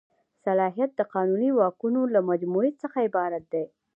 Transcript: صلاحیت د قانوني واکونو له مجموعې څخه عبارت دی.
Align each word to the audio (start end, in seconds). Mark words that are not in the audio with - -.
صلاحیت 0.45 0.91
د 0.95 1.01
قانوني 1.13 1.49
واکونو 1.53 2.01
له 2.13 2.19
مجموعې 2.29 2.71
څخه 2.81 2.97
عبارت 3.07 3.43
دی. 3.53 3.65